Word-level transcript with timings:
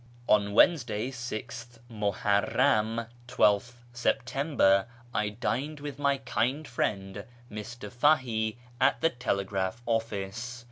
On 0.27 0.53
Wednesday, 0.55 1.11
6th 1.11 1.77
Muharram 1.87 3.05
(12th 3.27 3.73
September), 3.93 4.87
I 5.13 5.29
dined 5.29 5.79
with 5.79 5.99
my 5.99 6.17
kind 6.17 6.67
friend 6.67 7.23
Mr. 7.51 7.91
Fahie 7.91 8.55
at 8.79 8.99
the 9.01 9.11
telegraph 9.11 9.83
office. 9.85 10.59